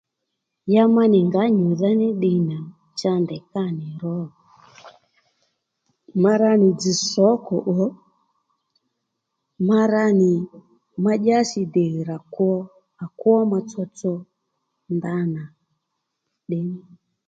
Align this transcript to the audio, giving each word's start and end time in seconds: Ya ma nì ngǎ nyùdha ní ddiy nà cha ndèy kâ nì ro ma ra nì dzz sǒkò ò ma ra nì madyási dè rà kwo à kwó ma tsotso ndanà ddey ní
Ya 0.73 0.83
ma 0.93 1.03
nì 1.11 1.19
ngǎ 1.27 1.43
nyùdha 1.57 1.89
ní 1.99 2.07
ddiy 2.13 2.39
nà 2.49 2.57
cha 2.99 3.11
ndèy 3.23 3.43
kâ 3.51 3.63
nì 3.77 3.87
ro 4.01 4.17
ma 6.21 6.31
ra 6.41 6.51
nì 6.61 6.67
dzz 6.79 6.99
sǒkò 7.11 7.57
ò 7.79 7.81
ma 9.67 9.79
ra 9.93 10.05
nì 10.19 10.31
madyási 11.03 11.61
dè 11.73 11.85
rà 12.09 12.17
kwo 12.33 12.51
à 13.03 13.05
kwó 13.19 13.35
ma 13.51 13.59
tsotso 13.69 14.13
ndanà 14.95 15.43
ddey 16.45 16.65
ní 16.71 16.79